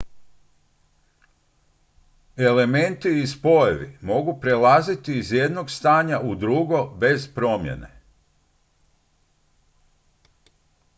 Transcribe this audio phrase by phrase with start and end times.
[2.49, 7.87] elementi i spojevi mogu prelaziti iz jednog stanja u drugo bez promjene